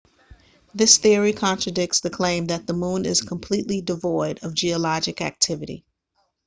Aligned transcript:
this 0.73 0.97
theory 0.97 1.31
contradicts 1.31 1.99
the 1.99 2.09
claim 2.09 2.45
that 2.47 2.65
the 2.65 2.73
moon 2.73 3.05
is 3.05 3.21
completely 3.21 3.81
devoid 3.81 4.39
of 4.41 4.55
geologic 4.55 5.21
activity 5.21 5.85